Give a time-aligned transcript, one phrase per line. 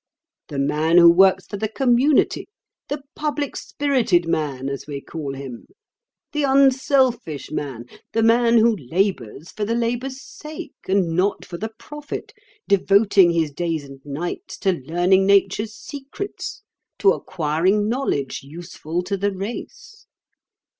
[0.47, 2.47] The man who works for the community,
[2.89, 5.67] the public spirited man, as we call him;
[6.31, 11.69] the unselfish man, the man who labours for the labour's sake and not for the
[11.77, 12.33] profit,
[12.67, 16.63] devoting his days and nights to learning Nature's secrets,
[16.97, 20.07] to acquiring knowledge useful to the race.